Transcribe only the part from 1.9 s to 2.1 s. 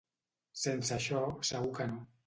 no.